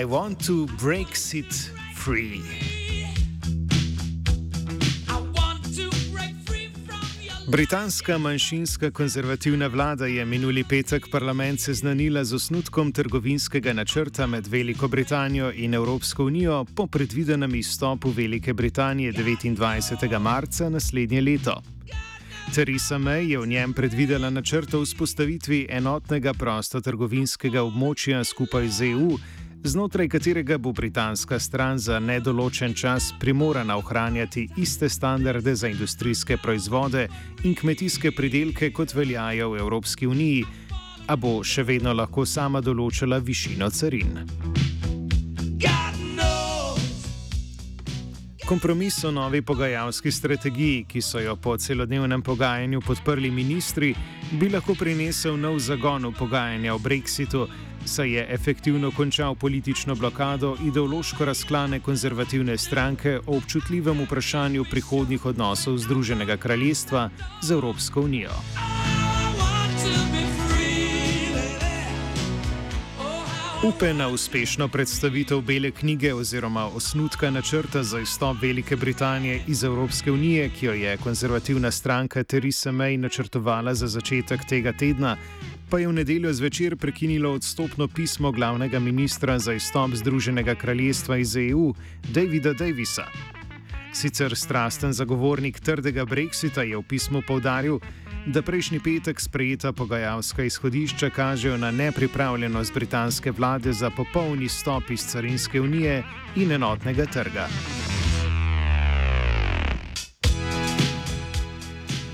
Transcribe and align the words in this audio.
I 0.00 0.04
want 0.04 0.46
to 0.46 0.66
break 0.80 1.08
it 1.34 1.70
free. 1.94 2.40
Britanska 7.50 8.18
manjšinska 8.18 8.90
konzervativna 8.90 9.66
vlada 9.66 10.06
je 10.06 10.24
minuli 10.24 10.64
petek 10.64 11.06
parlament 11.10 11.60
seznanila 11.60 12.24
z 12.24 12.34
osnutkom 12.34 12.92
trgovinskega 12.92 13.72
načrta 13.72 14.26
med 14.26 14.46
Veliko 14.46 14.88
Britanijo 14.88 15.52
in 15.54 15.74
Evropsko 15.74 16.24
unijo 16.24 16.64
po 16.64 16.86
predvidenem 16.86 17.54
izstopu 17.54 18.10
Velike 18.10 18.52
Britanije 18.54 19.12
29. 19.12 20.18
marca 20.18 20.68
naslednje 20.68 21.20
leto. 21.20 21.62
Theresa 22.54 22.98
May 22.98 23.30
je 23.30 23.38
v 23.38 23.46
njem 23.46 23.72
predvidela 23.72 24.30
načrt 24.30 24.74
o 24.74 24.80
vzpostavitvi 24.80 25.66
enotnega 25.70 26.32
prostotrgovinskega 26.34 27.62
območja 27.62 28.24
skupaj 28.24 28.68
z 28.68 28.92
EU, 28.92 29.18
znotraj 29.64 30.08
katerega 30.08 30.58
bo 30.58 30.72
britanska 30.72 31.38
stran 31.38 31.78
za 31.78 31.98
nedoločen 31.98 32.74
čas 32.74 33.12
primorana 33.20 33.76
ohranjati 33.76 34.48
iste 34.56 34.88
standarde 34.88 35.54
za 35.54 35.68
industrijske 35.68 36.36
proizvode 36.36 37.08
in 37.44 37.54
kmetijske 37.54 38.10
pridelke, 38.10 38.72
kot 38.72 38.94
veljajo 38.94 39.50
v 39.50 39.58
Evropski 39.58 40.06
uniji, 40.06 40.44
a 41.06 41.16
bo 41.16 41.42
še 41.44 41.62
vedno 41.62 41.92
lahko 41.92 42.26
sama 42.26 42.60
določila 42.60 43.18
višino 43.18 43.70
carin. 43.70 44.18
Kompromis 48.48 49.04
o 49.04 49.10
novi 49.10 49.42
pogajalski 49.42 50.10
strategiji, 50.10 50.84
ki 50.88 51.00
so 51.04 51.20
jo 51.20 51.34
po 51.36 51.56
celodnevnem 51.56 52.22
pogajanju 52.22 52.80
podprli 52.80 53.30
ministri, 53.30 53.90
bi 54.40 54.48
lahko 54.48 54.72
prinesel 54.74 55.36
nov 55.36 55.58
zagon 55.60 56.06
v 56.08 56.14
pogajanja 56.16 56.74
o 56.74 56.78
brexitu, 56.78 57.44
saj 57.88 58.12
je 58.12 58.26
efektivno 58.34 58.90
končal 58.90 59.34
politično 59.34 59.94
blokado 59.94 60.56
ideološko 60.66 61.24
razklane 61.24 61.80
konzervativne 61.80 62.58
stranke 62.58 63.18
o 63.26 63.36
občutljivem 63.36 64.04
vprašanju 64.04 64.64
prihodnjih 64.70 65.26
odnosov 65.26 65.78
Združenega 65.78 66.36
kraljestva 66.36 67.10
z 67.42 67.50
Evropsko 67.52 68.00
unijo. 68.00 68.36
Upe 73.64 73.94
na 73.94 74.08
uspešno 74.08 74.68
predstavitev 74.68 75.40
Bele 75.40 75.70
knjige 75.70 76.14
oziroma 76.14 76.66
osnutka 76.66 77.30
načrta 77.30 77.82
za 77.82 78.00
izstop 78.00 78.36
Velike 78.42 78.76
Britanije 78.76 79.40
iz 79.46 79.64
Evropske 79.64 80.12
unije, 80.12 80.48
ki 80.48 80.66
jo 80.66 80.72
je 80.72 80.96
konzervativna 80.96 81.70
stranka 81.70 82.24
Theresa 82.24 82.70
May 82.70 82.96
načrtovala 82.96 83.74
za 83.74 83.86
začetek 83.86 84.44
tega 84.48 84.72
tedna, 84.72 85.16
pa 85.70 85.78
je 85.78 85.88
v 85.88 85.92
nedeljo 85.92 86.32
zvečer 86.32 86.76
prekinilo 86.76 87.32
odstopno 87.32 87.88
pismo 87.88 88.32
glavnega 88.32 88.78
ministra 88.78 89.38
za 89.38 89.52
izstop 89.52 89.90
Združenega 89.94 90.54
kraljestva 90.54 91.16
iz 91.16 91.36
EU, 91.36 91.74
Davida 92.12 92.52
Davisa. 92.52 93.04
Sicer 93.92 94.36
strasten 94.36 94.92
zagovornik 94.92 95.60
trdega 95.60 96.04
brexita 96.04 96.62
je 96.62 96.76
v 96.76 96.82
pismu 96.82 97.22
povdaril, 97.26 97.80
da 98.26 98.42
prejšnji 98.42 98.80
petek 98.80 99.20
sprejeta 99.20 99.72
pogajalska 99.72 100.44
izhodišča 100.44 101.10
kažejo 101.10 101.56
na 101.56 101.70
nepripravljenost 101.70 102.74
britanske 102.74 103.30
vlade 103.30 103.72
za 103.72 103.90
popolni 103.90 104.48
stop 104.48 104.90
iz 104.90 105.06
carinske 105.06 105.60
unije 105.60 106.04
in 106.36 106.52
enotnega 106.52 107.06
trga. 107.06 107.48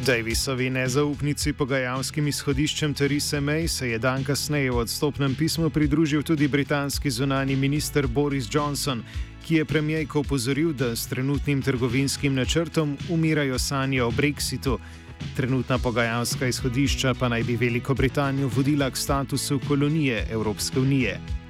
Davisovi 0.04 0.66
nezaupnici 0.70 1.54
pogajalskim 1.56 2.26
izhodiščem 2.28 2.92
Theresa 2.94 3.38
May 3.41 3.69
se 3.69 3.87
je 3.88 3.98
dan 3.98 4.25
kasneje 4.25 4.70
v 4.70 4.82
odstopnem 4.82 5.32
pismu 5.34 5.70
pridružil 5.72 6.20
tudi 6.22 6.48
britanski 6.48 7.10
zunani 7.10 7.56
minister 7.56 8.06
Boris 8.06 8.48
Johnson, 8.53 9.00
ki 9.47 9.54
je 9.54 9.64
premijejko 9.64 10.20
upozoril, 10.20 10.75
da 10.76 10.91
s 10.97 11.06
trenutnim 11.09 11.62
trgovinskim 11.62 12.34
načrtom 12.34 12.98
umirajo 13.09 13.59
sanje 13.59 14.03
o 14.03 14.10
brexitu. 14.10 14.76
Trenutna 15.37 15.78
pogajalska 15.78 16.47
izhodišča 16.53 17.14
pa 17.14 17.28
naj 17.28 17.43
bi 17.43 17.56
Veliko 17.56 17.94
Britanijo 17.94 18.50
vodila 18.56 18.91
k 18.91 18.97
statusu 18.97 19.60
kolonije 19.69 20.26
Evropske 20.31 20.81
unije. 20.81 21.44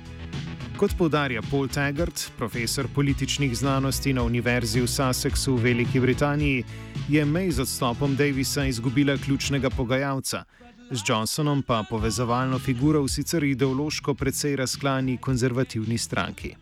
Kot 0.84 0.98
povdarja 0.98 1.40
Paul 1.50 1.68
Taggart, 1.68 2.32
profesor 2.36 2.84
političnih 2.94 3.56
znanosti 3.56 4.12
na 4.12 4.22
Univerzi 4.22 4.80
v 4.80 4.86
Sussexu 4.86 5.56
v 5.56 5.62
Veliki 5.62 6.00
Britaniji, 6.00 6.64
je 7.08 7.24
May 7.24 7.48
z 7.50 7.64
odstopom 7.64 8.16
Davisa 8.16 8.66
izgubila 8.68 9.16
ključnega 9.16 9.70
pogajalca, 9.70 10.44
z 10.90 11.00
Johnsonom 11.08 11.62
pa 11.62 11.84
povezovalno 11.88 12.58
figuro 12.58 13.00
v 13.00 13.08
sicer 13.08 13.44
ideološko 13.44 14.14
precej 14.14 14.56
razklani 14.56 15.16
konzervativni 15.16 15.98
stranki. 15.98 16.52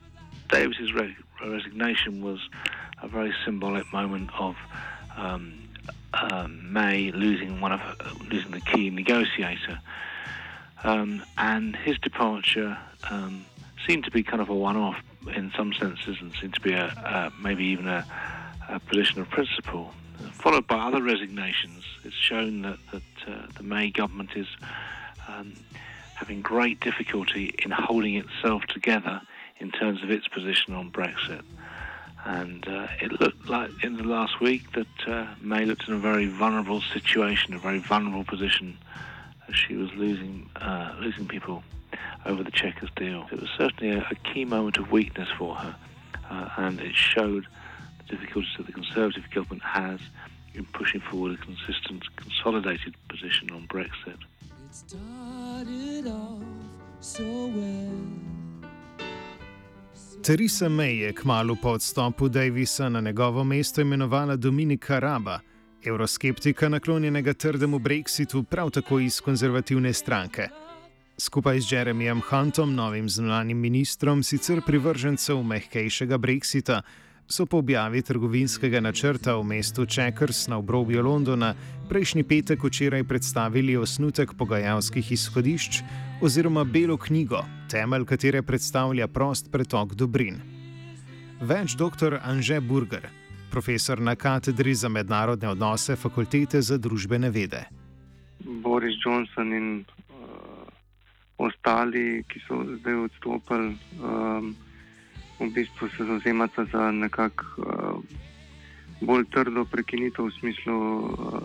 Davis's 0.48 0.94
resignation 1.42 2.22
was 2.22 2.38
a 3.02 3.08
very 3.08 3.34
symbolic 3.44 3.92
moment 3.92 4.30
of 4.38 4.54
um, 5.18 5.50
um, 6.14 6.72
May 6.72 7.10
losing 7.10 7.58
one 7.60 7.75
of 7.75 7.80
losing 8.30 8.52
the 8.54 8.62
key 8.70 8.90
negotiator, 8.90 9.82
um, 10.84 11.22
and 11.36 11.75
his 11.75 11.98
departure 11.98 12.76
um, 13.10 13.42
seemed 13.87 14.05
to 14.05 14.11
be 14.11 14.23
kind 14.23 14.40
of 14.40 14.49
a 14.49 14.55
one-off 14.55 14.96
in 15.34 15.52
some 15.56 15.73
senses, 15.73 16.17
and 16.20 16.32
seemed 16.40 16.55
to 16.55 16.61
be 16.61 16.73
a, 16.73 16.87
a 16.87 17.32
maybe 17.43 17.64
even 17.64 17.87
a, 17.88 18.05
a, 18.69 18.81
position 18.81 19.20
of 19.20 19.29
principle. 19.31 19.93
Followed 20.32 20.67
by 20.67 20.76
other 20.76 21.02
resignations, 21.02 21.84
it's 22.05 22.14
shown 22.14 22.62
that, 22.62 22.79
that 22.93 23.02
uh, 23.26 23.46
the 23.56 23.62
May 23.62 23.90
government 23.90 24.31
is 24.37 24.46
um, 25.29 25.55
having 26.14 26.43
great 26.43 26.81
difficulty 26.81 27.55
in 27.64 27.70
holding 27.70 28.17
itself 28.17 28.62
together 28.64 29.20
in 29.58 29.70
terms 29.70 30.02
of 30.02 30.11
its 30.11 30.28
position 30.28 30.75
on 30.75 30.90
Brexit. 30.90 31.43
And 32.25 32.67
uh, 32.69 32.87
it 33.00 33.20
looked 33.20 33.49
like 33.49 33.70
in 33.82 33.96
the 33.96 34.05
last 34.05 34.40
week 34.40 34.73
that 34.73 35.08
uh, 35.08 35.26
May 35.40 35.64
looked 35.64 35.88
in 35.88 35.94
a 35.94 35.99
very 35.99 36.26
vulnerable 36.26 36.81
situation, 36.81 37.55
a 37.55 37.58
very 37.58 37.78
vulnerable 37.78 38.25
position, 38.25 38.78
as 39.49 39.56
she 39.56 39.75
was 39.75 39.93
losing 39.94 40.49
uh, 40.56 40.94
losing 41.00 41.26
people 41.26 41.64
over 42.26 42.42
the 42.42 42.50
Chequers 42.50 42.90
deal. 42.96 43.26
It 43.32 43.40
was 43.40 43.50
certainly 43.56 43.94
a, 43.94 44.06
a 44.10 44.14
key 44.32 44.44
moment 44.44 44.76
of 44.78 44.90
weakness 44.90 45.28
for 45.38 45.54
her, 45.56 45.76
uh, 46.30 46.48
and 46.56 46.80
it 46.80 46.94
showed 46.94 47.46
the 47.98 48.16
difficulties 48.16 48.52
that 48.56 48.66
the 48.66 48.72
Conservative 48.72 49.24
government 49.30 49.62
has 49.62 50.00
in 50.54 50.64
pushing 50.66 51.00
forward 51.00 51.38
a 51.38 51.44
consistent, 51.44 52.04
consolidated 52.16 52.94
position 53.08 53.50
on 53.50 53.66
Brexit. 53.66 54.19
Theresa 60.22 60.68
May 60.68 60.96
je 60.96 61.12
kmalo 61.12 61.56
po 61.62 61.68
odstopu 61.68 62.28
Davisa 62.28 62.88
na 62.88 63.00
njegovo 63.00 63.44
mesto 63.44 63.80
imenovala 63.80 64.36
Dominika 64.36 64.98
Raba, 64.98 65.40
evroskeptika 65.84 66.68
naklonjenega 66.68 67.34
trdemu 67.34 67.78
Brexitu, 67.78 68.42
prav 68.42 68.70
tako 68.70 69.00
iz 69.00 69.20
konzervativne 69.20 69.92
stranke. 69.92 70.48
Skupaj 71.22 71.60
z 71.60 71.72
Jeremijem 71.72 72.19
Huntom, 72.19 72.74
novim 72.74 73.08
zunanjim 73.08 73.58
ministrom, 73.58 74.22
sicer 74.26 74.58
privržencev 74.66 75.38
mehkejšega 75.42 76.19
Brexita, 76.19 76.80
so 77.30 77.46
po 77.46 77.60
objavi 77.62 78.02
trgovinskega 78.02 78.80
načrta 78.82 79.36
v 79.38 79.44
mestu 79.46 79.86
Checkers 79.86 80.48
na 80.50 80.58
obrobju 80.58 80.98
Londona 80.98 81.54
prejšnji 81.86 82.26
petek 82.26 82.64
včeraj 82.64 83.04
predstavili 83.04 83.76
osnutek 83.76 84.34
pogajalskih 84.34 85.12
izhodišč 85.12 85.82
oziroma 86.22 86.64
belo 86.64 86.98
knjigo, 86.98 87.44
temelj 87.70 88.04
katere 88.04 88.42
predstavlja 88.42 89.06
prost 89.06 89.52
pretok 89.52 89.94
dobrin. 89.94 90.42
Več 91.38 91.78
dr. 91.78 92.18
Anže 92.18 92.58
Burger, 92.60 93.06
profesor 93.50 94.02
na 94.02 94.18
katedri 94.18 94.75
za 94.75 94.90
mednarodne 94.90 95.54
odnose 95.54 95.94
Fakultete 95.94 96.58
za 96.62 96.82
družbene 96.82 97.30
vede. 97.30 97.62
Boris 98.42 98.98
Johnson 99.06 99.54
in 99.54 99.84
ostali, 101.42 102.24
ki 102.28 102.40
so 102.46 102.60
zdaj 102.78 102.94
odstopili. 103.06 103.74
Um, 103.98 104.54
v 105.40 105.50
bistvu 105.50 105.88
se 105.88 106.04
zauzemata 106.04 106.64
za 106.70 106.90
nekako 106.90 107.44
uh, 107.58 107.98
bolj 109.00 109.26
trdo 109.34 109.64
prekinitev 109.64 110.30
v 110.30 110.34
smislu, 110.38 110.78
uh, 110.78 111.42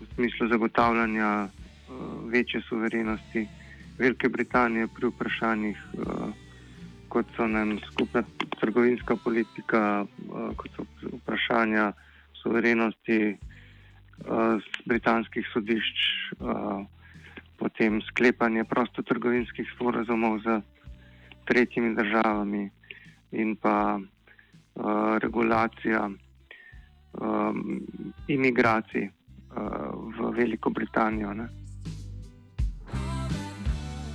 v 0.00 0.08
smislu 0.14 0.48
zagotavljanja 0.48 1.48
uh, 1.48 2.30
večje 2.32 2.62
suverenosti 2.68 3.46
Velike 3.98 4.28
Britanije 4.28 4.88
pri 4.88 5.08
vprašanjih, 5.08 5.78
uh, 5.92 6.28
kot 7.08 7.26
so 7.36 7.46
nam 7.46 7.78
skupna 7.92 8.22
trgovinska 8.60 9.16
politika, 9.16 10.06
uh, 10.28 10.56
kot 10.56 10.70
so 10.76 10.84
vprašanja 11.20 11.92
suverenosti 12.42 13.36
uh, 13.36 14.60
britanskih 14.84 15.48
sodišč, 15.52 15.96
uh, 16.40 16.84
potem 17.58 18.00
sklepanje 18.02 18.64
prostotrgovinskih 18.64 19.66
sporazumov 19.74 20.40
z 20.44 20.60
tretjimi 21.44 21.94
državami 21.94 22.70
in 23.32 23.56
pa 23.56 23.98
uh, 23.98 24.02
regulacija 25.18 26.08
um, 26.08 27.80
imigracij 28.28 29.08
uh, 29.08 29.12
v 30.18 30.32
Veliko 30.36 30.70
Britanijo. 30.70 31.34
Ne. 31.34 31.48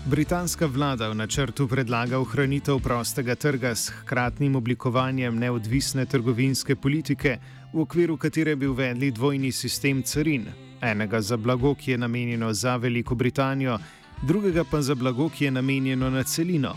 Britanska 0.06 0.66
vlada 0.66 1.10
v 1.10 1.16
načrtu 1.16 1.68
predlaga 1.68 2.20
ohranitev 2.20 2.80
prostega 2.82 3.36
trga 3.36 3.76
s 3.76 3.94
hkratnim 4.02 4.56
oblikovanjem 4.56 5.38
neodvisne 5.40 6.06
trgovinske 6.06 6.76
politike, 6.76 7.38
v 7.74 7.80
okviru 7.80 8.18
katere 8.18 8.56
bi 8.56 8.68
uvedli 8.68 9.12
dvojni 9.12 9.52
sistem 9.52 10.02
carin, 10.04 10.50
enega 10.82 11.22
za 11.22 11.38
blago, 11.38 11.76
ki 11.76 11.92
je 11.92 11.98
namenjeno 11.98 12.54
za 12.54 12.76
Veliko 12.76 13.16
Britanijo, 13.16 13.80
drugega 14.22 14.64
pa 14.64 14.82
za 14.82 14.96
blago, 14.96 15.30
ki 15.30 15.46
je 15.46 15.52
namenjeno 15.52 16.10
na 16.10 16.24
celino, 16.24 16.76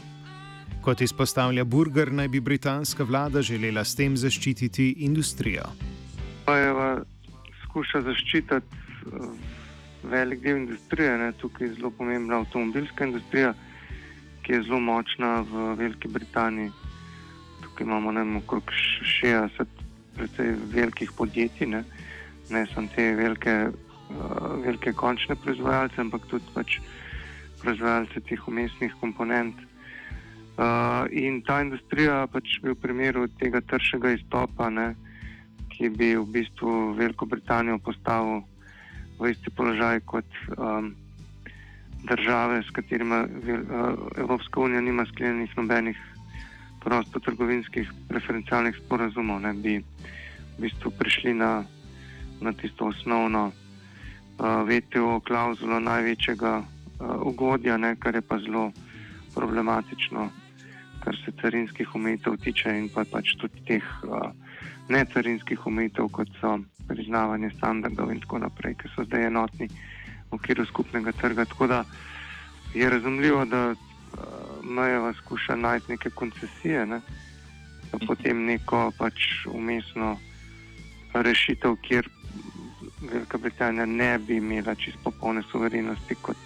Kot 0.85 1.01
izpostavlja 1.01 1.65
Burger, 1.65 2.13
naj 2.13 2.29
bi 2.29 2.41
britanska 2.41 3.05
vlada 3.05 3.43
želela 3.43 3.85
s 3.85 3.97
tem 3.97 4.17
zaščititi 4.21 4.91
industrijo. 5.07 5.63
Pajeva 6.45 6.89
skuša 7.63 8.03
zaščititi 8.05 8.59
uh, 9.07 9.31
velik 10.03 10.43
del 10.43 10.59
industrije, 10.61 11.15
ne? 11.19 11.31
tukaj 11.41 11.67
je 11.67 11.75
zelo 11.79 11.91
pomembna 11.91 12.43
avtomobilska 12.43 13.09
industrija, 13.09 13.55
ki 14.45 14.53
je 14.53 14.63
zelo 14.67 14.81
močna 14.81 15.39
v 15.49 15.71
Veliki 15.79 16.09
Britaniji. 16.09 16.69
Tukaj 17.63 17.87
imamo 17.87 18.13
vem, 18.13 18.37
okrog 18.43 18.77
60 19.23 19.65
precej 20.19 20.53
velikih 20.75 21.17
podjetij, 21.17 21.67
ne, 21.67 21.85
ne 22.51 22.67
samo 22.75 22.93
te 22.97 23.09
velike, 23.17 23.57
velike 24.65 24.93
končne 24.93 25.37
proizvajalce, 25.37 26.01
ampak 26.01 26.27
tudi 26.31 26.45
pač 26.55 26.79
proizvajalce 27.63 28.21
teh 28.21 28.49
umestnih 28.49 28.93
komponent. 29.01 29.57
Uh, 30.55 31.11
in 31.11 31.43
ta 31.43 31.59
industrija 31.65 32.27
pač 32.31 32.61
bi 32.63 32.71
v 32.71 32.79
primeru 32.79 33.27
tega 33.41 33.59
tršega 33.59 34.15
izstopa, 34.15 34.71
ne, 34.71 34.93
ki 35.75 35.91
bi 35.91 36.15
v 36.15 36.23
bistvu 36.31 36.95
Veliko 36.95 37.27
Britanijo 37.27 37.81
postavil 37.83 38.45
v 39.19 39.33
isti 39.35 39.51
položaj 39.51 40.05
kot 40.07 40.29
um, 40.55 40.95
države, 42.07 42.63
s 42.63 42.71
katerimi 42.71 43.25
uh, 43.27 43.99
Evropska 44.15 44.61
unija 44.61 44.81
nima 44.81 45.07
sklenjenih 45.11 45.57
nobenih 45.59 45.99
prostotrgovinskih 46.85 47.91
preferencialnih 48.07 48.79
sporazumov, 48.79 49.43
ne, 49.43 49.57
bi 49.59 49.81
v 49.83 50.57
bistvu 50.63 50.95
prišli 50.95 51.35
na, 51.35 51.65
na 52.39 52.53
tisto 52.55 52.93
osnovno 52.95 53.49
uh, 53.51 53.64
VTO 54.39 55.21
klauzulo 55.21 55.81
največjega 55.81 56.55
uh, 56.59 56.67
ugodja, 57.23 57.77
ne, 57.77 57.95
kar 57.97 58.15
je 58.15 58.23
pa 58.23 58.39
zelo 58.39 58.71
problematično 59.35 60.31
kar 61.05 61.17
se 61.25 61.33
carinskih 61.41 61.95
omejitev 61.95 62.37
tiče, 62.41 62.73
in 62.79 62.89
pa 62.89 63.05
pač 63.05 63.35
tudi 63.41 63.61
teh 63.69 63.85
uh, 64.09 64.31
necarinskih 64.89 65.67
omejitev, 65.67 66.09
kot 66.09 66.31
so 66.41 66.57
priznavanje 66.89 67.51
standardov 67.57 68.13
in 68.13 68.21
tako 68.25 68.41
naprej, 68.45 68.77
ki 68.81 68.93
so 68.95 69.05
zdaj 69.05 69.29
enotni 69.29 69.69
v 69.69 70.39
okviru 70.39 70.65
skupnega 70.67 71.13
trga. 71.21 71.45
Tako 71.45 71.67
da 71.67 71.85
je 72.75 72.91
razumljivo, 72.91 73.45
da 73.45 73.75
Majeva 74.63 75.13
skuša 75.13 75.57
najti 75.57 75.93
neke 75.93 76.11
koncesije, 76.11 76.87
ne? 76.87 77.01
potem 78.07 78.45
neko 78.45 78.91
pač 78.99 79.47
umestno 79.47 80.17
rešitev, 81.15 81.77
kjer 81.83 82.09
Velika 83.13 83.39
Britanija 83.39 83.87
ne 83.87 84.19
bi 84.19 84.37
imela 84.37 84.75
čisto 84.75 84.99
popolne 85.05 85.43
suverenosti, 85.53 86.15
kot, 86.15 86.37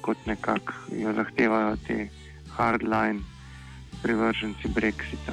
kot 0.00 0.26
nekako 0.26 0.72
jo 0.92 1.12
zahtevajo 1.12 1.76
te 1.86 2.08
hardline 2.56 3.20
privrženci 4.02 4.68
Brexita. 4.68 5.32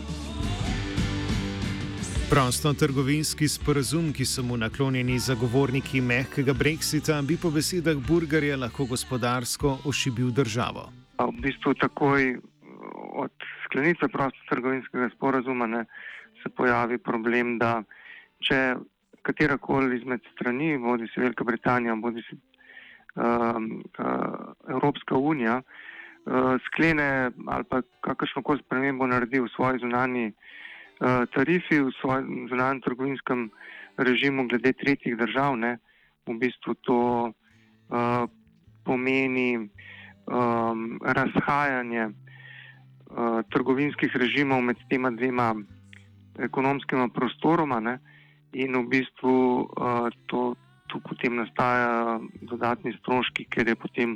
Prosto-trgovinski 2.29 3.47
sporazum, 3.47 4.13
ki 4.13 4.25
so 4.25 4.43
mu 4.43 4.57
naklonjeni 4.57 5.19
zagovorniki 5.19 6.01
mehkega 6.01 6.53
Brexita, 6.53 7.21
bi 7.21 7.37
po 7.37 7.51
besedah 7.51 7.97
Burgerja 8.07 8.57
lahko 8.57 8.85
gospodarsko 8.85 9.77
ošibil 9.85 10.31
državo. 10.31 10.87
V 11.19 11.41
bistvu 11.41 11.73
takoj 11.77 12.39
od 13.13 13.31
sklenitve 13.65 14.07
prosto-trgovinskega 14.07 15.09
sporazuma 15.15 15.67
ne, 15.67 15.85
se 16.43 16.49
pojavi 16.49 16.97
problem, 16.97 17.57
da 17.59 17.83
če 18.41 18.75
katerakoli 19.23 19.97
izmed 19.97 20.21
strani, 20.33 20.77
bodi 20.77 21.07
si 21.13 21.19
Velika 21.19 21.43
Britanija, 21.43 21.95
bodi 21.95 22.23
si 22.29 22.35
uh, 22.35 23.23
uh, 23.23 24.53
Evropska 24.69 25.17
unija, 25.17 25.57
uh, 25.57 25.81
uh, 26.25 26.55
sklene 26.65 27.31
ali 27.47 27.63
pa 27.63 27.81
kakršno 28.01 28.43
koli 28.43 28.59
spremembo 28.65 29.07
naredi 29.07 29.39
v 29.39 29.49
svoji 29.55 29.79
zunanji 29.79 30.31
uh, 30.31 31.25
tarifi, 31.35 31.79
v 31.79 31.91
svojem 32.01 32.47
zunanjem 32.49 32.81
trgovinskem 32.81 33.49
režimu 33.97 34.47
glede 34.47 34.73
tretjih 34.73 35.17
držav, 35.17 35.57
ne, 35.57 35.77
v 36.27 36.37
bistvu 36.39 36.73
to 36.87 36.99
uh, 37.29 38.25
pomeni 38.83 39.57
um, 39.59 40.99
razhajanje 41.03 42.07
uh, 42.09 43.43
trgovinskih 43.51 44.15
režimov 44.15 44.61
med 44.61 44.79
tema 44.89 45.11
dvema 45.11 45.53
ekonomskima 46.39 47.09
prostoroma 47.13 47.79
ne, 47.79 47.99
in 48.53 48.77
v 48.77 48.85
bistvu 48.87 49.35
uh, 49.63 50.09
to. 50.27 50.53
Tu 50.91 50.99
potem 50.99 51.33
nastajajo 51.33 52.27
dodatni 52.45 52.91
stroški, 52.99 53.47
ker 53.49 53.65
je 53.65 53.73
potem 53.73 54.11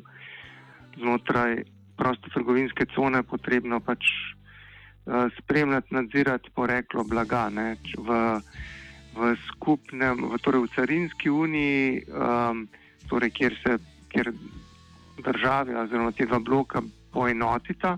znotraj 0.99 1.63
prostotrgovinske 1.97 2.85
cone 2.93 3.23
potrebno 3.23 3.79
pač 3.81 4.03
uh, 5.07 5.25
spremljati, 5.39 5.95
nadzirati 5.95 6.51
poreklo 6.53 7.01
blaga. 7.07 7.47
Ne, 7.49 7.79
v, 7.97 8.19
v 9.15 9.31
skupnem, 9.47 10.27
v, 10.27 10.37
torej 10.43 10.67
v 10.67 10.73
carinski 10.75 11.33
uniji, 11.33 12.03
um, 12.13 12.67
torej 13.09 13.31
kjer 13.33 13.57
se 13.63 13.79
kjer 14.13 14.29
države 15.25 15.79
oziroma 15.81 16.11
te 16.11 16.29
dva 16.29 16.37
bloka 16.39 16.83
poenotita 17.15 17.97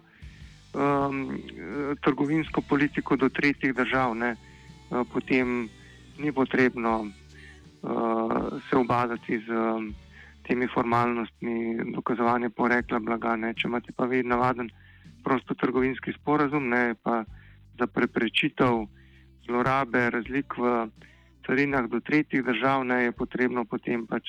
um, 0.71 1.35
trgovinsko 1.99 2.61
politiko 2.61 3.19
do 3.19 3.27
tretjih 3.27 3.75
držav, 3.75 4.15
ne, 4.15 4.35
potem 5.13 5.67
ni 6.19 6.31
potrebno 6.31 6.99
uh, 7.01 8.61
se 8.69 8.77
obadati 8.77 9.39
z. 9.47 9.49
Um, 9.49 9.89
temi 10.49 10.67
formalnostmi 10.67 11.77
dokazovanja 11.93 12.49
porekla 12.49 12.99
blaga. 12.99 13.35
Ne. 13.37 13.53
Če 13.53 13.67
imate 13.69 13.93
pa 13.93 14.07
vi 14.09 14.23
navaden 14.25 14.71
prostotrgovinski 15.23 16.15
sporazum, 16.17 16.71
ne, 16.73 16.95
pa 17.03 17.21
za 17.77 17.87
preprečitev 17.87 18.87
zlorabe 19.45 20.07
razlik 20.15 20.57
v 20.57 20.89
carinah 21.45 21.85
do 21.91 22.01
tretjih 22.01 22.41
držav, 22.45 22.85
ne, 22.89 23.03
je 23.05 23.15
potrebno 23.21 23.65
potem 23.69 24.07
pač 24.09 24.25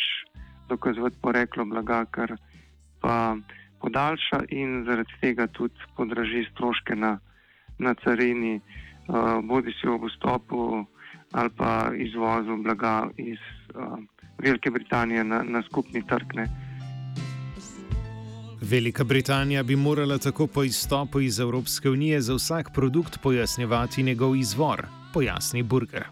dokazovati 0.69 1.17
poreklo 1.25 1.65
blaga, 1.73 2.05
kar 2.13 2.37
pa 3.01 3.17
podaljša 3.81 4.45
in 4.53 4.85
zaradi 4.85 5.17
tega 5.23 5.49
tudi 5.57 5.89
podraži 5.97 6.45
stroške 6.53 6.95
na, 7.01 7.17
na 7.81 7.95
carini, 8.05 8.59
uh, 8.61 9.41
bodi 9.41 9.73
si 9.81 9.89
ob 9.89 10.05
vstopu 10.11 10.85
ali 11.33 11.51
pa 11.57 11.91
izvozu 11.97 12.57
blaga 12.57 13.09
iz 13.17 13.39
uh, 13.75 13.99
Velike 14.39 14.71
Britanije 14.71 15.25
na, 15.25 15.43
na 15.43 15.63
skupni 15.63 16.07
trg. 16.07 16.35
Ne. 16.35 16.47
Velika 18.61 19.05
Britanija 19.05 19.63
bi 19.63 19.77
morala 19.77 20.19
tako 20.19 20.47
po 20.47 20.65
izstopu 20.65 21.21
iz 21.21 21.41
Evropske 21.41 21.91
unije 21.91 22.21
za 22.21 22.35
vsak 22.35 22.71
produkt 22.75 23.19
pojasnjevati 23.23 24.03
njegov 24.03 24.37
izvor, 24.37 24.87
pojasni 25.15 25.63
Burger. 25.63 26.05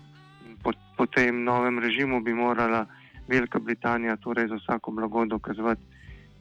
Po, 0.63 0.73
po 0.97 1.07
tem 1.07 1.45
novem 1.45 1.79
režimu 1.79 2.21
bi 2.21 2.35
morala 2.35 2.87
Velika 3.29 3.59
Britanija 3.59 4.17
torej 4.17 4.49
za 4.49 4.55
vsako 4.55 4.91
blago 4.91 5.25
dokazovati, 5.25 5.83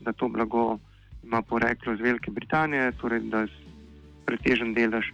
da 0.02 0.14
to 0.14 0.28
blago 0.28 0.78
ima 1.24 1.42
poreklo 1.42 1.94
iz 1.94 2.00
Velike 2.00 2.32
Britanije, 2.32 2.92
torej 2.92 3.20
da 3.20 3.48
pretežen 4.26 4.74
delež 4.74 5.06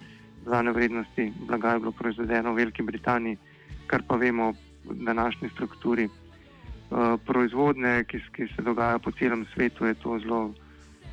zvane 0.45 0.71
vrednosti 0.71 1.33
blaga 1.47 1.69
je 1.69 1.79
bilo 1.79 1.91
proizvedeno 1.91 2.53
v 2.53 2.55
Veliki 2.55 2.83
Britaniji, 2.83 3.37
kar 3.87 4.03
pa 4.07 4.15
vemo 4.15 4.53
v 4.85 4.93
današnji 5.05 5.49
strukturi 5.49 6.05
uh, 6.05 7.19
proizvodne, 7.25 8.03
ki, 8.03 8.19
ki 8.35 8.47
se 8.55 8.61
dogaja 8.61 8.99
po 8.99 9.11
celem 9.11 9.45
svetu, 9.53 9.85
je 9.85 9.93
to 9.93 10.19
zelo 10.19 10.53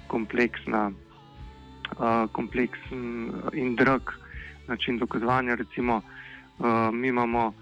kompleksna, 0.07 0.91
uh, 0.91 2.27
kompleksen 2.33 3.33
in 3.53 3.77
drag 3.77 4.03
način 4.69 4.99
dokazovanja. 4.99 5.55
Recimo, 5.55 5.97
uh, 5.97 6.95
mi 6.95 7.09
imamo 7.09 7.53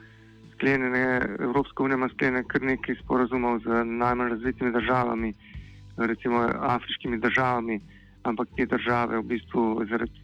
sklenjene, 0.54 1.20
Evropska 1.40 1.82
unija 1.82 1.96
ima 1.96 2.08
sklenjene 2.08 2.44
kar 2.48 2.62
nekaj 2.62 2.94
sporazumov 3.04 3.58
z 3.58 3.84
najmanj 3.84 4.28
razvitimi 4.28 4.72
državami, 4.72 5.32
recimo 5.96 6.48
afriškimi 6.60 7.18
državami, 7.18 7.80
ampak 8.22 8.48
te 8.56 8.66
države 8.66 9.18
v 9.18 9.22
bistvu 9.22 9.84
zaradi, 9.90 10.20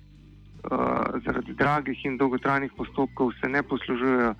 uh, 0.70 1.22
zaradi 1.24 1.54
dragih 1.54 2.04
in 2.04 2.16
dolgotrajnih 2.16 2.72
postopkov 2.76 3.32
se 3.40 3.48
ne 3.48 3.62
poslužujejo 3.62 4.34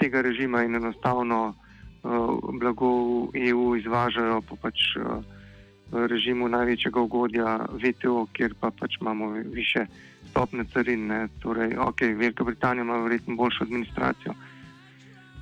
tega 0.00 0.22
režima 0.24 0.64
in 0.64 0.80
enostavno 0.80 1.40
uh, 1.50 2.38
blago 2.60 2.90
v 3.28 3.50
EU 3.50 3.76
izvažajo 3.76 4.40
po 4.48 4.56
pač. 4.56 4.96
Uh, 4.96 5.20
režimu 5.92 6.48
največjega 6.48 7.00
ugodja 7.00 7.56
VTO, 7.74 8.26
kjer 8.32 8.54
pa 8.60 8.70
pač 8.70 9.00
imamo 9.00 9.30
više 9.30 9.86
stopne 10.30 10.64
carine. 10.72 11.28
Torej, 11.42 11.76
ok, 11.78 12.00
Velika 12.00 12.44
Britanija 12.44 12.82
ima 12.82 12.96
verjetno 12.96 13.36
boljšo 13.36 13.64
administracijo 13.64 14.34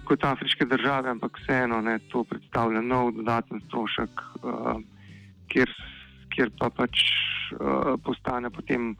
kot 0.09 0.25
afriške 0.25 0.65
države, 0.65 1.11
ampak 1.11 1.37
vseeno 1.37 1.81
ne, 1.81 1.99
to 2.09 2.25
predstavlja 2.25 2.81
nov 2.81 3.11
dodaten 3.13 3.61
strošek, 3.67 4.21
uh, 4.43 4.81
kjer, 5.53 5.73
kjer 6.33 6.51
pa 6.59 6.71
pač 6.71 7.03
uh, 7.53 7.93
postane 8.05 8.49
potem 8.51 8.95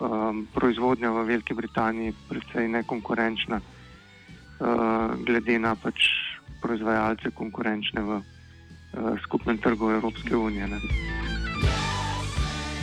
um, 0.00 0.46
proizvodnja 0.54 1.10
v 1.12 1.26
Veliki 1.28 1.54
Britaniji 1.54 2.14
precej 2.30 2.68
nekonkurenčna, 2.68 3.60
uh, 3.60 3.77
glede 5.26 5.58
na 5.58 5.74
pač 5.74 6.08
proizvajalce 6.60 7.30
konkurenčne 7.30 8.02
v 8.02 8.10
uh, 8.18 8.24
skupnem 9.22 9.58
trgu 9.58 9.90
Evropske 9.90 10.36
unije. 10.36 10.66
Ne. 10.68 10.78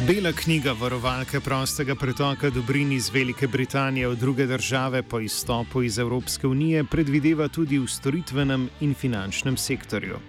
Bela 0.07 0.31
knjiga 0.31 0.73
varovalke 0.75 1.39
prostega 1.39 1.95
pretoka 1.95 2.49
dobrin 2.49 2.91
iz 2.91 3.09
Velike 3.13 3.47
Britanije 3.47 4.07
v 4.07 4.15
druge 4.15 4.45
države 4.45 5.03
po 5.03 5.19
izstopu 5.19 5.83
iz 5.83 5.99
Evropske 5.99 6.47
unije 6.47 6.83
predvideva 6.83 7.47
tudi 7.47 7.79
v 7.79 7.87
storitvenem 7.87 8.67
in 8.81 8.93
finančnem 8.93 9.57
sektorju. 9.57 10.19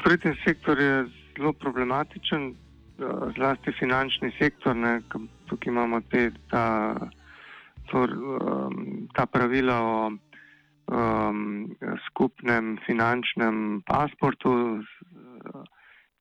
Storitveni 0.00 0.36
sektor 0.44 0.80
je 0.80 1.04
zelo 1.36 1.52
problematičen, 1.52 2.50
eh, 2.50 3.04
zlasti 3.36 3.72
finančni 3.78 4.32
sektor. 4.38 4.76
Ne, 4.76 5.00
tukaj 5.46 5.70
imamo 5.70 6.00
te, 6.00 6.30
ta, 6.50 6.96
to, 7.90 8.08
ta 9.12 9.26
pravila 9.26 9.80
o 9.82 10.12
um, 10.86 11.74
skupnem 12.06 12.78
finančnem 12.86 13.82
pasportu, 13.86 14.82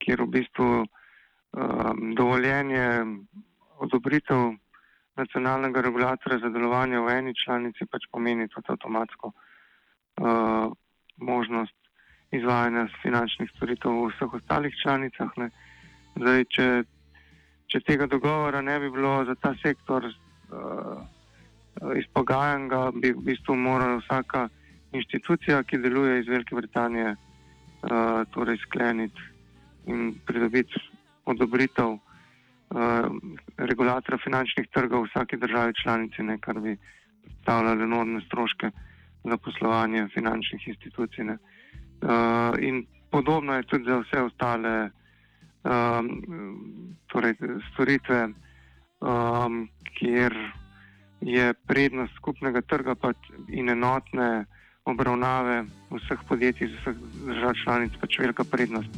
kjer 0.03 0.23
v 0.23 0.29
bistvu 0.37 0.69
um, 0.83 2.15
dovoljenje 2.15 2.87
odobritev 3.83 4.53
nacionalnega 5.15 5.81
regulatorja 5.81 6.39
za 6.39 6.49
delovanje 6.49 6.99
v 6.99 7.09
eni 7.17 7.33
članici 7.35 7.85
pač 7.85 8.07
pomeni 8.11 8.47
tudi 8.47 8.71
avtomatsko 8.73 9.31
uh, 9.31 10.71
možnost 11.17 11.77
izvajanja 12.33 12.87
finančnih 13.01 13.51
storitev 13.55 13.93
v 13.93 14.09
vseh 14.09 14.33
ostalih 14.33 14.73
članicah. 14.81 15.29
Zdaj, 16.17 16.45
če, 16.49 16.67
če 17.69 17.81
tega 17.85 18.07
dogovora 18.09 18.61
ne 18.61 18.79
bi 18.79 18.89
bilo 18.89 19.19
za 19.25 19.35
ta 19.35 19.53
sektor 19.61 20.09
uh, 20.09 21.03
izpogajanega, 21.81 22.91
bi 22.95 23.13
v 23.13 23.23
bistvu 23.25 23.55
morala 23.55 23.99
vsaka 24.01 24.47
inštitucija, 24.93 25.63
ki 25.63 25.77
deluje 25.77 26.19
iz 26.19 26.27
Velike 26.27 26.55
Britanije, 26.55 27.15
uh, 27.15 28.23
torej 28.31 28.57
skleniti 28.57 29.21
in 29.85 30.13
pridobiti 30.25 30.79
odobritev 31.25 31.95
uh, 31.95 31.99
regulatora 33.57 34.17
finančnih 34.17 34.67
trgov 34.73 35.07
v 35.07 35.09
vsaki 35.11 35.37
državi 35.37 35.73
članici, 35.81 36.23
ne, 36.23 36.37
kar 36.39 36.59
bi 36.59 36.77
predstavljalo 37.23 37.83
enormne 37.83 38.21
stroške 38.27 38.71
za 39.23 39.37
poslovanje 39.37 40.07
finančnih 40.13 40.67
institucij. 40.67 41.25
Uh, 41.25 41.39
in 42.59 42.85
podobno 43.11 43.53
je 43.53 43.63
tudi 43.63 43.85
za 43.87 43.99
vse 43.99 44.21
ostale 44.21 44.89
um, 45.63 46.07
torej, 47.07 47.33
storitve, 47.73 48.29
um, 48.99 49.69
kjer 49.99 50.35
je 51.25 51.53
prednost 51.67 52.13
skupnega 52.15 52.61
trga 52.61 52.95
in 53.47 53.69
enotne 53.69 54.45
obravnave 54.85 55.63
vseh 55.89 56.19
podjetij, 56.27 56.67
vseh 56.67 56.95
držav 57.25 57.53
članic 57.63 57.91
pač 58.01 58.19
velika 58.19 58.43
prednost. 58.43 58.89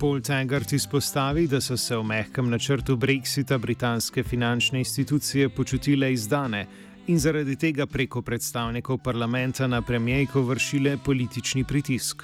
Paul 0.00 0.20
Taggart 0.20 0.72
izpostavi, 0.72 1.46
da 1.46 1.60
so 1.60 1.76
se 1.76 1.96
v 1.96 2.02
mehkem 2.02 2.50
načrtu 2.50 2.96
Brexita 2.96 3.58
britanske 3.58 4.22
finančne 4.22 4.78
institucije 4.78 5.48
počutile 5.48 6.12
izdane 6.12 6.66
in 7.06 7.18
zaradi 7.18 7.56
tega 7.56 7.86
preko 7.86 8.22
predstavnikov 8.22 8.98
parlamenta 9.04 9.66
na 9.66 9.82
premijejko 9.82 10.42
vršile 10.42 10.96
politični 11.04 11.64
pritisk. 11.64 12.22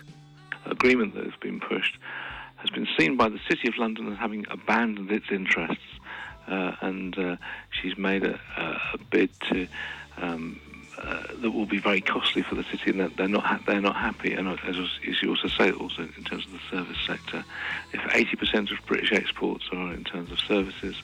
Agreement 0.64 1.14
that 1.14 1.24
has 1.24 1.38
been 1.42 1.60
pushed 1.60 2.00
has 2.56 2.70
been 2.70 2.86
seen 2.98 3.16
by 3.16 3.28
the 3.28 3.42
City 3.48 3.68
of 3.68 3.78
London 3.78 4.12
as 4.12 4.18
having 4.18 4.46
abandoned 4.50 5.10
its 5.10 5.30
interests, 5.30 5.95
and 6.46 7.18
uh, 7.18 7.36
she's 7.70 7.96
made 7.96 8.24
a, 8.24 8.38
a 8.56 8.98
bid 9.10 9.30
to 9.50 9.66
um, 10.18 10.60
uh, 10.98 11.22
that 11.42 11.50
will 11.50 11.66
be 11.66 11.78
very 11.78 12.00
costly 12.00 12.42
for 12.42 12.54
the 12.54 12.64
city, 12.64 12.90
and 12.90 13.14
they're 13.16 13.28
not 13.28 13.44
ha- 13.44 13.60
they're 13.66 13.80
not 13.80 13.96
happy. 13.96 14.32
And 14.32 14.48
as, 14.48 14.58
as, 14.78 15.22
you 15.22 15.30
also 15.30 15.48
say, 15.48 15.70
also 15.70 16.02
in 16.02 16.24
terms 16.24 16.46
of 16.46 16.52
the 16.52 16.60
service 16.70 16.96
sector, 17.06 17.44
if 17.92 18.00
80% 18.00 18.70
of 18.70 18.84
British 18.86 19.12
exports 19.12 19.64
are 19.72 19.92
in 19.92 20.04
terms 20.04 20.30
of 20.32 20.38
services, 20.40 20.96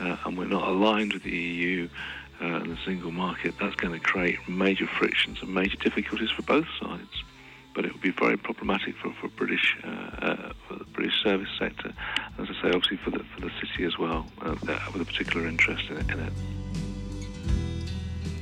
uh, 0.00 0.16
and 0.24 0.36
we're 0.36 0.46
not 0.46 0.66
aligned 0.66 1.12
with 1.12 1.22
the 1.22 1.30
EU 1.30 1.88
uh, 2.40 2.44
and 2.46 2.72
the 2.72 2.78
single 2.84 3.12
market, 3.12 3.54
that's 3.60 3.76
going 3.76 3.92
to 3.94 4.00
create 4.00 4.38
major 4.48 4.86
frictions 4.86 5.38
and 5.40 5.54
major 5.54 5.76
difficulties 5.76 6.30
for 6.30 6.42
both 6.42 6.66
sides. 6.80 7.22
But 7.74 7.84
it 7.84 7.92
would 7.92 8.02
be 8.02 8.10
very 8.10 8.36
problematic 8.36 8.96
for, 8.96 9.12
for 9.20 9.28
British 9.28 9.76
uh, 9.84 9.88
uh, 9.88 10.52
for 10.66 10.74
the 10.74 10.84
British 10.84 11.22
service 11.22 11.50
sector, 11.58 11.92
as 12.38 12.48
I 12.50 12.54
say, 12.62 12.68
obviously 12.76 12.98
for 13.04 13.10
the 13.10 13.24
for 13.34 13.40
the 13.40 13.52
city 13.60 13.84
as 13.90 13.98
well, 13.98 14.20
with 14.92 15.02
a 15.02 15.04
particular 15.04 15.48
interest 15.48 15.84
in, 15.90 15.96
in 16.12 16.18
it. 16.26 16.32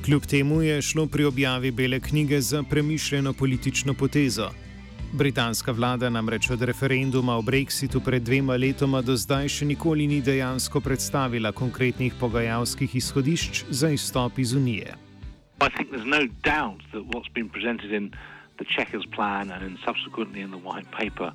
Kljub 0.04 0.26
temu 0.26 0.62
je 0.62 0.82
šlo 0.82 1.06
pri 1.06 1.24
objavi 1.24 1.70
Bele 1.70 2.00
knjige 2.00 2.40
za 2.40 2.62
premišljeno 2.62 3.32
politično 3.32 3.94
potezo. 3.94 4.50
Britanska 5.12 5.72
vlada 5.72 6.10
namreč 6.10 6.50
od 6.50 6.62
referenduma 6.62 7.36
o 7.36 7.42
Brexitu 7.42 8.00
pred 8.04 8.22
dvema 8.22 8.56
letoma 8.56 9.02
do 9.02 9.16
zdaj 9.16 9.48
še 9.48 9.64
nikoli 9.64 10.06
ni 10.06 10.20
dejansko 10.20 10.80
predstavila 10.80 11.52
konkretnih 11.52 12.14
pogajalskih 12.20 12.94
izhodišč 12.96 13.64
za 13.68 13.90
izstop 13.90 14.38
iz 14.38 14.54
Unije. 14.54 14.94
I 15.60 15.68
think 15.76 15.90
there's 15.90 16.10
no 16.18 16.26
doubt 16.44 16.82
that 16.92 17.02
what's 17.14 17.32
been 17.34 17.48
presented 17.48 17.92
in 17.92 18.10
the 18.58 18.66
Checkers 18.76 19.06
plan 19.16 19.50
and 19.50 19.62
in 19.62 19.78
subsequently 19.86 20.40
in 20.40 20.50
the 20.50 20.62
white 20.68 20.90
paper 20.98 21.32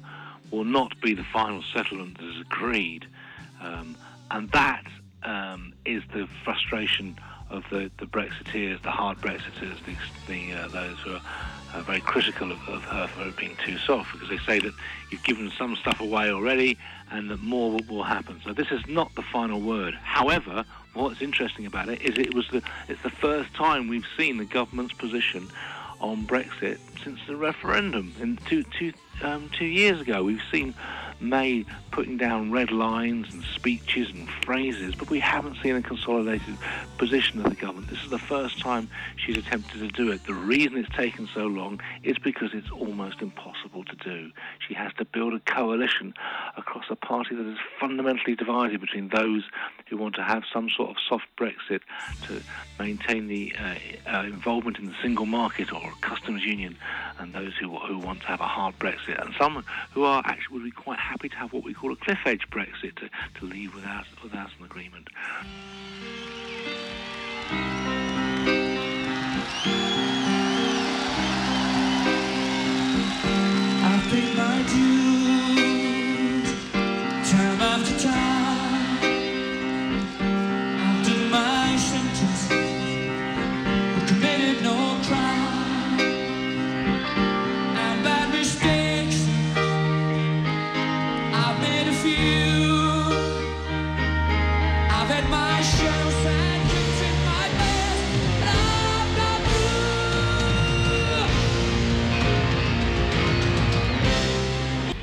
will 0.51 0.63
not 0.63 0.99
be 1.01 1.13
the 1.13 1.23
final 1.23 1.63
settlement 1.73 2.17
that 2.17 2.27
is 2.27 2.41
agreed. 2.41 3.05
Um, 3.61 3.95
and 4.29 4.49
that 4.51 4.85
um, 5.23 5.73
is 5.85 6.03
the 6.13 6.27
frustration 6.43 7.17
of 7.49 7.63
the, 7.69 7.91
the 7.99 8.05
Brexiteers, 8.05 8.81
the 8.81 8.91
hard 8.91 9.17
Brexiteers, 9.19 9.77
the, 9.85 9.95
the 10.27 10.53
uh, 10.53 10.67
those 10.69 10.97
who 10.99 11.13
are 11.13 11.21
uh, 11.73 11.81
very 11.81 12.01
critical 12.01 12.51
of, 12.51 12.69
of, 12.69 12.83
her 12.83 13.07
for 13.07 13.31
being 13.31 13.55
too 13.65 13.77
soft, 13.77 14.11
because 14.13 14.29
they 14.29 14.37
say 14.39 14.59
that 14.59 14.73
you've 15.09 15.23
given 15.23 15.51
some 15.57 15.75
stuff 15.75 15.99
away 15.99 16.31
already 16.31 16.77
and 17.11 17.29
that 17.29 17.41
more 17.41 17.71
will, 17.71 17.81
will 17.89 18.03
happen. 18.03 18.39
So 18.43 18.53
this 18.53 18.71
is 18.71 18.85
not 18.87 19.13
the 19.15 19.21
final 19.21 19.59
word. 19.59 19.93
However, 19.95 20.65
what's 20.93 21.21
interesting 21.21 21.65
about 21.65 21.89
it 21.89 22.01
is 22.01 22.17
it 22.17 22.33
was 22.33 22.47
the 22.49 22.61
it's 22.87 23.01
the 23.03 23.09
first 23.09 23.53
time 23.53 23.87
we've 23.87 24.07
seen 24.17 24.37
the 24.37 24.45
government's 24.45 24.93
position 24.93 25.49
on 26.01 26.25
Brexit 26.25 26.79
since 27.03 27.19
the 27.27 27.35
referendum 27.35 28.13
in 28.19 28.37
two, 28.47 28.63
two, 28.63 28.93
um, 29.21 29.49
two 29.57 29.65
years 29.65 30.01
ago. 30.01 30.23
We've 30.23 30.41
seen 30.51 30.73
May 31.21 31.65
putting 31.91 32.17
down 32.17 32.51
red 32.51 32.71
lines 32.71 33.33
and 33.33 33.43
speeches 33.43 34.09
and 34.09 34.27
phrases, 34.43 34.95
but 34.95 35.09
we 35.09 35.19
haven't 35.19 35.57
seen 35.61 35.75
a 35.75 35.81
consolidated 35.81 36.57
position 36.97 37.39
of 37.39 37.49
the 37.49 37.55
government. 37.55 37.89
This 37.89 38.03
is 38.03 38.09
the 38.09 38.19
first 38.19 38.59
time 38.59 38.89
she's 39.17 39.37
attempted 39.37 39.79
to 39.79 39.87
do 39.89 40.11
it. 40.11 40.25
The 40.25 40.33
reason 40.33 40.77
it's 40.77 40.95
taken 40.95 41.29
so 41.33 41.45
long 41.45 41.79
is 42.03 42.17
because 42.17 42.51
it's 42.53 42.71
almost 42.71 43.21
impossible 43.21 43.83
to 43.83 43.95
do. 43.97 44.31
She 44.67 44.73
has 44.73 44.93
to 44.93 45.05
build 45.05 45.33
a 45.33 45.39
coalition 45.39 46.13
across 46.57 46.85
a 46.89 46.95
party 46.95 47.35
that 47.35 47.45
is 47.45 47.57
fundamentally 47.79 48.35
divided 48.35 48.81
between 48.81 49.09
those 49.09 49.43
who 49.87 49.97
want 49.97 50.15
to 50.15 50.23
have 50.23 50.43
some 50.51 50.69
sort 50.69 50.89
of 50.89 50.95
soft 51.07 51.25
Brexit 51.37 51.81
to 52.27 52.41
maintain 52.79 53.27
the 53.27 53.53
uh, 53.59 54.15
uh, 54.15 54.23
involvement 54.23 54.79
in 54.79 54.85
the 54.85 54.95
single 55.01 55.25
market 55.25 55.73
or 55.73 55.91
customs 56.01 56.43
union, 56.43 56.77
and 57.19 57.33
those 57.33 57.53
who, 57.57 57.77
who 57.77 57.99
want 57.99 58.21
to 58.21 58.27
have 58.27 58.39
a 58.39 58.47
hard 58.47 58.79
Brexit, 58.79 59.21
and 59.21 59.35
some 59.37 59.63
who 59.93 60.03
are 60.03 60.21
actually 60.25 60.57
would 60.57 60.63
be 60.63 60.71
quite 60.71 60.97
happy 60.97 61.10
to 61.19 61.35
have 61.37 61.53
what 61.53 61.63
we 61.63 61.73
call 61.73 61.91
a 61.91 61.95
cliff 61.95 62.19
edge 62.25 62.47
Brexit 62.49 62.95
to, 62.95 63.09
to 63.39 63.45
leave 63.45 63.75
without 63.75 64.05
without 64.23 64.49
an 64.59 64.65
agreement. 64.65 65.09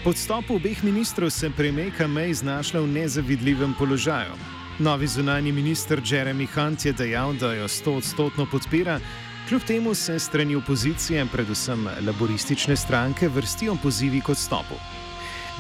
Odstopu 0.09 0.55
obeh 0.55 0.85
ministrov 0.85 1.31
se 1.31 1.51
premijejka 1.51 2.07
May 2.09 2.33
znašla 2.33 2.81
v 2.81 2.87
nezavidljivem 2.87 3.75
položaju. 3.79 4.33
Novi 4.79 5.07
zunani 5.07 5.53
minister 5.53 6.01
Jeremy 6.01 6.47
Hunt 6.55 6.85
je 6.85 6.93
dejal, 6.93 7.35
da 7.35 7.53
jo 7.53 7.69
sto 7.69 7.93
odstotno 7.93 8.47
podpira, 8.47 9.01
kljub 9.49 9.63
temu 9.63 9.95
se 9.95 10.19
strani 10.19 10.57
opozicije, 10.57 11.27
predvsem 11.33 11.89
laboristične 12.07 12.77
stranke, 12.77 13.29
vrstijo 13.29 13.77
pozivi 13.83 14.21
k 14.21 14.29
odstopu. 14.29 14.75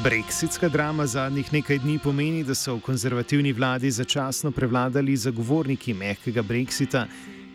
Brexitska 0.05 0.69
drama 0.69 1.07
zadnjih 1.07 1.53
nekaj 1.53 1.79
dni 1.79 1.99
pomeni, 1.99 2.45
da 2.45 2.55
so 2.55 2.75
v 2.75 2.81
konzervativni 2.81 3.53
vladi 3.53 3.91
začasno 3.91 4.51
prevladali 4.51 5.17
zagovorniki 5.17 5.95
mehkega 5.95 6.43
Brexita, 6.43 7.07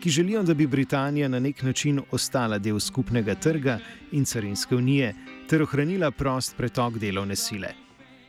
ki 0.04 0.10
želijo, 0.10 0.42
da 0.42 0.54
bi 0.54 0.66
Britanija 0.66 1.28
na 1.28 1.38
nek 1.40 1.62
način 1.62 2.00
ostala 2.10 2.58
del 2.58 2.80
skupnega 2.80 3.34
trga 3.34 3.78
in 4.12 4.24
carinske 4.24 4.76
unije 4.76 5.14
ter 5.48 5.62
ohranila 5.62 6.10
prost 6.10 6.56
pretok 6.56 6.98
delovne 6.98 7.36
sile. 7.36 7.68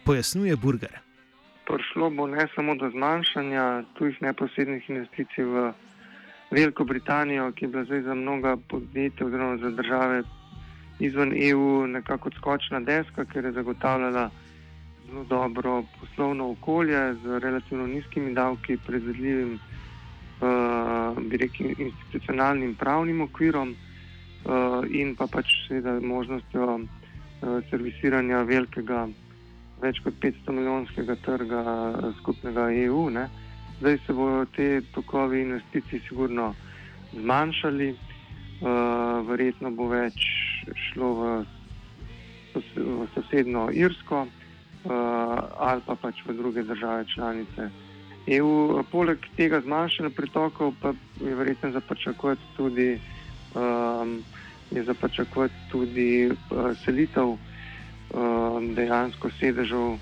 Pojasnjuje 0.05 0.55
Burger. 0.55 0.94
Prišlo 1.67 2.10
bo 2.10 2.27
ne 2.27 2.48
samo 2.55 2.75
do 2.75 2.89
zmanjšanja 2.89 3.84
tujih 3.98 4.22
neposrednih 4.22 4.89
investicij 4.89 5.44
v 5.44 5.74
Veliko 6.51 6.84
Britanijo, 6.84 7.51
ki 7.51 7.65
je 7.65 7.70
bila 7.70 7.84
zdaj 7.84 8.01
za 8.01 8.13
mnoga 8.13 8.58
podjetja 8.69 9.28
oziroma 9.28 9.58
za 9.58 9.69
države 9.69 10.23
izven 10.99 11.34
EU 11.49 11.88
nekako 11.88 12.32
skočna 12.38 12.80
deska, 12.80 13.26
ker 13.26 13.45
je 13.45 13.52
zagotavljala 13.52 14.30
zelo 15.08 15.23
dobro 15.23 15.84
poslovno 15.99 16.52
okolje 16.52 17.13
z 17.13 17.39
relativno 17.39 17.88
nizkimi 17.88 18.34
davki, 18.34 18.78
predvidljivim, 18.88 19.60
bi 21.30 21.38
rekel, 21.38 21.74
institucionalnim 21.78 22.76
pravnim 22.76 23.21
okvirom 23.21 23.71
uh, 23.71 24.84
in 24.89 25.15
pa 25.15 25.28
pač 25.28 25.52
seveda 25.67 26.00
možnostjo 26.02 26.65
uh, 26.76 26.88
servisiranja 27.69 28.43
velikega, 28.43 29.08
več 29.82 30.00
kot 30.04 30.19
500 30.21 30.56
milijonskega 30.60 31.15
trga 31.26 31.63
skupnega 32.19 32.69
EU. 32.86 33.10
Ne. 33.10 33.28
Zdaj 33.80 34.00
se 34.06 34.13
bodo 34.13 34.45
te 34.56 34.82
tokovi 34.95 35.41
investicij 35.41 36.00
sigurno 36.08 36.54
zmanjšali, 37.13 37.89
verjetno 39.28 39.69
bo 39.76 39.89
več 39.91 40.15
šlo 40.86 41.10
v, 41.19 41.32
v 42.56 43.08
sosedno 43.13 43.67
Irsko 43.76 44.21
ali 44.88 45.84
pa 45.86 45.95
pač 46.00 46.21
v 46.24 46.38
druge 46.39 46.63
države 46.63 47.04
članice 47.12 47.67
EU. 48.27 48.83
Poleg 48.91 49.21
tega 49.38 49.61
zmanjšanja 49.61 50.09
pretokov 50.09 50.73
pa 50.81 50.93
je 51.21 51.35
verjetno 51.35 51.71
za 51.71 51.81
pričakovati 51.81 52.41
tudi, 52.57 52.99
um, 53.53 54.23
je 54.71 54.83
za 54.83 54.93
pričakovati 54.93 55.53
tudi 55.71 56.29
uh, 56.29 56.73
selitev 56.85 57.38
um, 57.38 58.73
dejansko 58.75 59.29
sedežev 59.39 59.97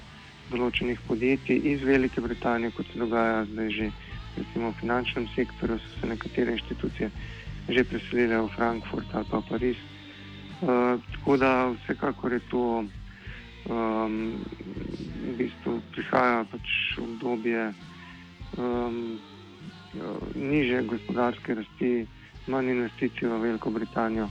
določenih 0.51 0.99
podjetij 1.07 1.61
iz 1.73 1.83
Velike 1.83 2.21
Britanije, 2.21 2.71
kot 2.71 2.87
se 2.91 2.99
dogaja 2.99 3.45
zdaj 3.51 3.69
že 3.69 3.91
recimo 4.37 4.71
v 4.71 4.79
finančnem 4.79 5.27
sektorju, 5.35 5.79
so 5.79 5.99
se 5.99 6.07
nekatere 6.07 6.55
inštitucije 6.57 7.11
že 7.69 7.83
preselile 7.87 8.41
v 8.43 8.51
Frankfurt 8.55 9.07
ali 9.15 9.25
pa 9.31 9.39
v 9.39 9.47
Pariz. 9.49 9.77
Uh, 10.63 10.99
tako 11.11 11.37
da 11.37 11.71
vsekakor 11.71 12.33
je 12.33 12.39
to 12.51 12.83
um, 13.67 14.39
v 15.27 15.35
bistvu 15.37 15.79
prihaja 15.91 16.43
pač 16.51 16.67
obdobje 16.99 17.71
um, 18.57 19.19
niže 20.35 20.81
gospodarske 20.83 21.55
rasti, 21.55 22.07
manj 22.47 22.71
investicij 22.71 23.27
v 23.27 23.39
Veliko 23.41 23.69
Britanijo. 23.69 24.29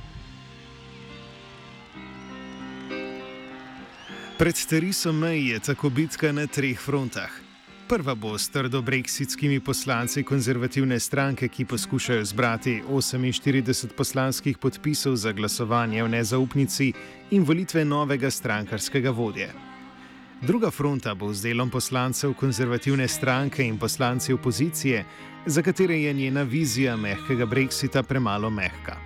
Pred 4.38 4.66
Teriso 4.66 5.12
May 5.12 5.52
je 5.54 5.58
tako 5.60 5.90
bitka 5.90 6.32
na 6.32 6.46
treh 6.46 6.78
frontah. 6.78 7.30
Prva 7.88 8.14
bo 8.14 8.38
s 8.38 8.48
trdo 8.48 8.82
brexitskimi 8.82 9.60
poslanci 9.60 10.24
konzervativne 10.24 11.00
stranke, 11.00 11.48
ki 11.48 11.64
poskušajo 11.64 12.24
zbrati 12.24 12.82
48 12.88 13.92
poslanskih 13.96 14.58
podpisov 14.58 15.16
za 15.16 15.32
glasovanje 15.32 16.02
o 16.04 16.08
nezaupnici 16.08 16.92
in 17.30 17.44
volitve 17.44 17.84
novega 17.84 18.30
strankarskega 18.30 19.10
vodje. 19.10 19.71
Druga 20.42 20.70
fronta 20.70 21.14
bo 21.14 21.32
z 21.32 21.42
delom 21.42 21.70
poslancev 21.70 22.32
konzervativne 22.34 23.08
stranke 23.08 23.62
in 23.62 23.78
poslanci 23.78 24.32
opozicije, 24.32 25.04
za 25.46 25.62
katere 25.62 26.00
je 26.02 26.12
njena 26.12 26.42
vizija 26.42 26.96
mehkega 26.96 27.46
brexita 27.46 28.02
premalo 28.02 28.50
mehka. 28.50 28.96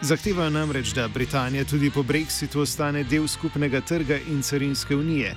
Zahtevajo 0.00 0.50
namreč, 0.50 0.90
da 0.94 1.08
Britanija 1.08 1.64
tudi 1.64 1.90
po 1.90 2.02
brexitu 2.02 2.60
ostane 2.60 3.04
del 3.04 3.28
skupnega 3.28 3.80
trga 3.80 4.18
in 4.30 4.42
carinske 4.42 4.96
unije. 4.96 5.34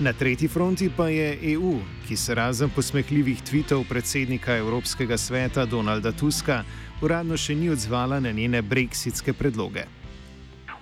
Na 0.00 0.12
tretji 0.12 0.48
fronti 0.48 0.90
pa 0.96 1.08
je 1.08 1.38
EU, 1.52 1.78
ki 2.08 2.16
se 2.16 2.34
razen 2.34 2.70
posmehljivih 2.70 3.42
tvitev 3.42 3.84
predsednika 3.88 4.56
Evropskega 4.56 5.18
sveta 5.18 5.66
Donalda 5.66 6.12
Tuska 6.12 6.64
uradno 7.02 7.36
še 7.36 7.54
ni 7.54 7.70
odzvala 7.70 8.20
na 8.20 8.32
njene 8.32 8.62
brexitske 8.62 9.32
predloge. 9.32 9.84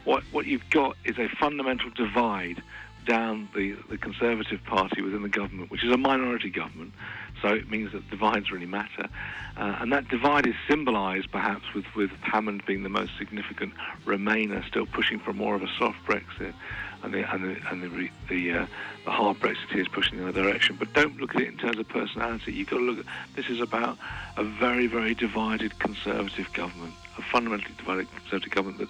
what, 0.06 0.22
what 0.32 0.46
you've 0.46 0.70
got 0.70 0.96
is 1.04 1.18
a 1.18 1.28
fundamental 1.36 1.90
divide 1.90 2.62
down 3.06 3.48
the, 3.54 3.76
the 3.88 3.96
Conservative 3.96 4.62
Party 4.64 5.00
within 5.00 5.22
the 5.22 5.28
government, 5.28 5.70
which 5.70 5.84
is 5.84 5.92
a 5.92 5.96
minority 5.96 6.50
government, 6.50 6.92
so 7.40 7.48
it 7.48 7.70
means 7.70 7.92
that 7.92 8.08
divides 8.10 8.50
really 8.50 8.66
matter. 8.66 9.08
Uh, 9.56 9.76
and 9.80 9.92
that 9.92 10.08
divide 10.08 10.46
is 10.46 10.54
symbolised 10.68 11.30
perhaps 11.30 11.64
with, 11.74 11.84
with 11.94 12.10
Hammond 12.20 12.64
being 12.66 12.82
the 12.82 12.88
most 12.88 13.12
significant 13.18 13.72
Remainer, 14.04 14.66
still 14.66 14.86
pushing 14.86 15.18
for 15.18 15.32
more 15.32 15.54
of 15.54 15.62
a 15.62 15.68
soft 15.78 15.98
Brexit, 16.06 16.52
and 17.02 17.14
the, 17.14 17.32
and 17.32 17.44
the, 17.44 17.56
and 17.70 17.82
the, 17.82 18.10
the, 18.28 18.52
uh, 18.52 18.66
the 19.04 19.10
hard 19.10 19.38
Brexiteers 19.38 19.90
pushing 19.92 20.18
in 20.18 20.24
the 20.24 20.30
other 20.30 20.42
direction. 20.42 20.76
But 20.78 20.92
don't 20.92 21.18
look 21.18 21.34
at 21.34 21.42
it 21.42 21.48
in 21.48 21.56
terms 21.56 21.78
of 21.78 21.88
personality. 21.88 22.52
You've 22.52 22.68
got 22.68 22.78
to 22.78 22.82
look 22.82 22.98
at 22.98 23.06
this 23.34 23.48
is 23.48 23.60
about 23.60 23.96
a 24.36 24.44
very, 24.44 24.86
very 24.86 25.14
divided 25.14 25.78
Conservative 25.78 26.52
government, 26.52 26.94
a 27.18 27.22
fundamentally 27.22 27.74
divided 27.76 28.10
Conservative 28.10 28.50
government 28.50 28.78
that 28.78 28.88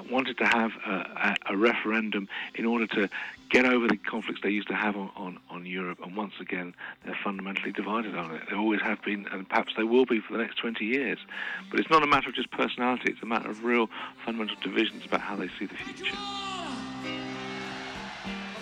wanted 0.00 0.38
to 0.38 0.46
have 0.46 0.72
a, 0.86 1.34
a, 1.46 1.56
referendum 1.56 2.28
in 2.54 2.64
order 2.64 2.86
to 2.86 3.08
get 3.50 3.64
over 3.64 3.88
the 3.88 3.96
conflicts 3.96 4.40
they 4.42 4.50
used 4.50 4.68
to 4.68 4.74
have 4.74 4.96
on, 4.96 5.10
on, 5.16 5.38
on 5.50 5.66
Europe. 5.66 5.98
And 6.02 6.16
once 6.16 6.34
again, 6.40 6.74
they're 7.04 7.18
fundamentally 7.22 7.72
divided 7.72 8.14
on 8.14 8.34
it. 8.34 8.42
They 8.50 8.56
always 8.56 8.80
have 8.82 9.02
been, 9.02 9.26
and 9.32 9.48
perhaps 9.48 9.74
they 9.76 9.84
will 9.84 10.06
be 10.06 10.20
for 10.20 10.34
the 10.34 10.38
next 10.38 10.56
20 10.56 10.84
years. 10.84 11.18
But 11.70 11.80
it's 11.80 11.90
not 11.90 12.02
a 12.02 12.06
matter 12.06 12.28
of 12.28 12.34
just 12.34 12.50
personality, 12.50 13.12
it's 13.12 13.22
a 13.22 13.26
matter 13.26 13.50
of 13.50 13.64
real 13.64 13.88
fundamental 14.24 14.56
divisions 14.62 15.04
about 15.06 15.20
how 15.20 15.36
they 15.36 15.48
see 15.58 15.66
the 15.66 15.74
future. 15.74 16.16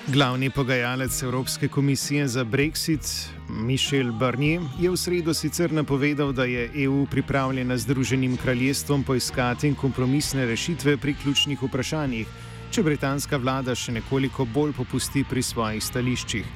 Glavni 0.08 0.50
pogajalec 0.50 1.22
Evropske 1.22 1.68
komisije 1.68 2.28
za 2.28 2.44
Brexit, 2.44 3.28
Mišel 3.48 4.12
Barnier, 4.12 4.62
je 4.80 4.90
v 4.90 4.96
sredo 4.96 5.34
sicer 5.34 5.72
napovedal, 5.72 6.30
da 6.32 6.44
je 6.44 6.70
EU 6.84 7.06
pripravljena 7.10 7.76
z 7.76 7.82
Združenim 7.82 8.36
kraljestvom 8.36 9.02
poiskati 9.02 9.74
kompromisne 9.74 10.46
rešitve 10.46 10.96
pri 10.96 11.14
ključnih 11.22 11.62
vprašanjih, 11.62 12.26
če 12.70 12.82
britanska 12.82 13.36
vlada 13.36 13.74
še 13.74 13.96
nekoliko 13.98 14.46
bolj 14.46 14.76
popusti 14.78 15.24
pri 15.30 15.42
svojih 15.42 15.82
stališčih. 15.82 16.46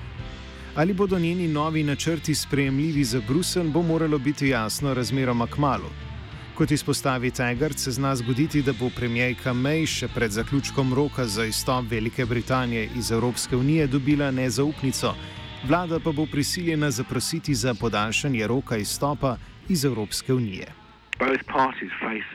Ali 0.75 0.95
bodo 0.95 1.19
njeni 1.19 1.49
novi 1.49 1.83
načrti 1.83 2.35
sprejemljivi 2.35 3.05
za 3.05 3.21
Bruselj, 3.29 3.73
bo 3.75 3.83
moralo 3.83 4.19
biti 4.19 4.49
jasno 4.55 4.95
razmeroma 4.95 5.47
k 5.47 5.59
malu. 5.59 5.91
Kot 6.55 6.71
izpostavi 6.71 7.31
Tegart, 7.31 7.79
se 7.79 7.91
zna 7.91 8.17
zgoditi, 8.17 8.63
da 8.63 8.73
bo 8.73 8.91
premijejka 8.97 9.53
May 9.53 9.87
še 9.89 10.09
pred 10.15 10.31
zaključkom 10.31 10.93
roka 10.95 11.25
za 11.27 11.45
izstop 11.45 11.85
Velike 11.91 12.25
Britanije 12.27 12.89
iz 12.97 13.11
Evropske 13.13 13.57
unije 13.57 13.87
dobila 13.87 14.31
nezaupnico, 14.31 15.15
vlada 15.65 16.01
pa 16.01 16.13
bo 16.13 16.27
prisiljena 16.27 16.91
zaprositi 16.91 17.55
za 17.55 17.75
podaljšanje 17.75 18.47
roka 18.47 18.77
izstopa 18.77 19.37
iz 19.69 19.85
Evropske 19.85 20.35
unije. 20.35 20.67
both 21.19 21.45
parties 21.47 21.93
face 22.01 22.31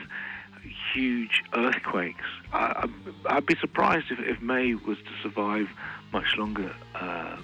huge 0.94 1.34
earthquakes. 1.52 2.28
I, 2.54 2.86
I- 2.86 3.36
I'd 3.36 3.46
be 3.46 3.56
surprised 3.60 4.06
if, 4.12 4.18
if 4.32 4.38
May 4.40 4.74
was 4.74 4.98
to 5.08 5.12
survive 5.22 5.66
much 6.12 6.36
longer 6.38 6.70
uh, 6.94 7.36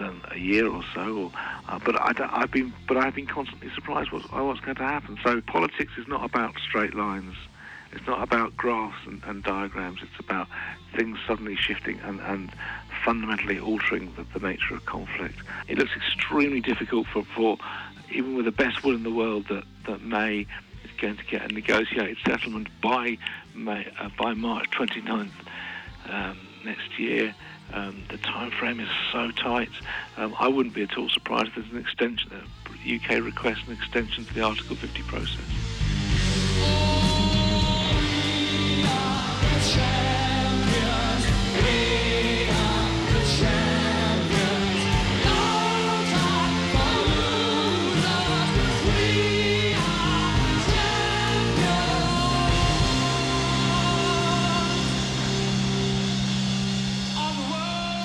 than 0.00 0.22
a 0.30 0.38
year 0.38 0.68
or 0.68 0.82
so. 0.94 1.16
Or, 1.16 1.32
uh, 1.68 1.78
but 1.84 1.94
I 2.00 2.12
I've 2.32 2.50
been, 2.50 2.72
but 2.88 2.96
I've 2.96 3.14
been 3.14 3.26
constantly 3.26 3.70
surprised 3.74 4.10
what's, 4.10 4.26
by 4.26 4.40
what's 4.40 4.60
going 4.60 4.76
to 4.76 4.82
happen. 4.82 5.18
So 5.22 5.40
politics 5.40 5.92
is 5.96 6.08
not 6.08 6.24
about 6.24 6.54
straight 6.58 6.94
lines. 6.94 7.36
It's 7.92 8.06
not 8.06 8.22
about 8.22 8.56
graphs 8.56 9.06
and, 9.06 9.22
and 9.24 9.42
diagrams. 9.42 10.00
It's 10.02 10.18
about 10.18 10.48
things 10.96 11.18
suddenly 11.26 11.56
shifting 11.56 11.98
and, 12.00 12.20
and 12.20 12.52
fundamentally 13.04 13.58
altering 13.58 14.12
the, 14.16 14.24
the 14.38 14.46
nature 14.46 14.74
of 14.74 14.84
conflict. 14.86 15.38
It 15.68 15.78
looks 15.78 15.92
extremely 15.96 16.60
difficult 16.60 17.06
for, 17.08 17.24
for 17.24 17.58
even 18.12 18.36
with 18.36 18.44
the 18.44 18.52
best 18.52 18.84
will 18.84 18.94
in 18.94 19.02
the 19.02 19.12
world 19.12 19.46
that, 19.48 19.64
that 19.86 20.02
May 20.02 20.46
is 20.84 20.90
going 20.98 21.16
to 21.16 21.24
get 21.24 21.50
a 21.50 21.52
negotiated 21.52 22.18
settlement 22.24 22.68
by 22.80 23.18
May, 23.54 23.86
uh, 23.98 24.08
by 24.18 24.34
March 24.34 24.70
29th 24.70 25.30
um, 26.08 26.38
next 26.64 26.98
year. 26.98 27.34
Um, 27.72 28.04
the 28.10 28.18
time 28.18 28.50
frame 28.58 28.80
is 28.80 28.88
so 29.12 29.30
tight. 29.32 29.70
Um, 30.16 30.34
I 30.38 30.48
wouldn't 30.48 30.74
be 30.74 30.82
at 30.82 30.96
all 30.98 31.08
surprised 31.08 31.48
if 31.48 31.54
there's 31.56 31.70
an 31.72 31.78
extension. 31.78 32.30
UK 32.84 33.22
request 33.22 33.60
an 33.66 33.74
extension 33.74 34.24
to 34.26 34.34
the 34.34 34.42
Article 34.42 34.76
50 34.76 35.02
process. 35.02 36.99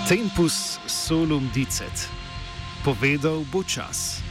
Tempus 0.05 0.77
solum 0.85 1.49
dicet. 1.49 1.89
Povedal 2.85 3.41
bo 3.49 3.65
čas. 3.65 4.24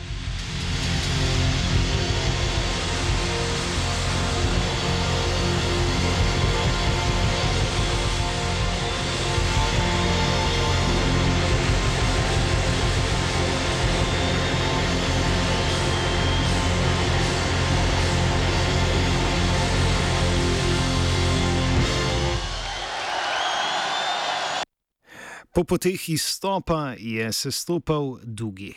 Po 25.55 25.63
poteh 25.65 26.09
izstopa 26.11 26.95
je 26.99 27.33
sestopal 27.33 28.19
Dugi. 28.25 28.75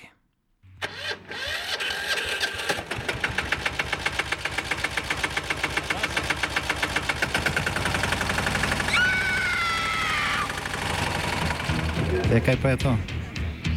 Ja, 12.30 12.40
kaj 12.46 12.58
pa 12.62 12.70
je 12.70 12.78
to? 12.78 12.94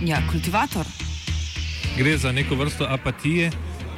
Ja, 0.04 0.20
kultivator. 0.30 0.84
Gre 1.96 2.18
za 2.18 2.32
neko 2.32 2.54
vrsto 2.54 2.84
apatije. 2.84 3.50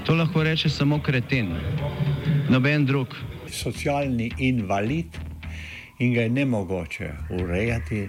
To 0.06 0.14
lahko 0.14 0.42
reče 0.42 0.70
samo 0.70 1.02
kreten, 1.02 1.56
noben 2.50 2.86
drug. 2.86 3.06
Socialni 3.50 4.30
invalid 4.38 5.18
in 5.98 6.14
ga 6.14 6.20
je 6.20 6.30
ne 6.30 6.44
mogoče 6.44 7.10
urejati. 7.30 8.08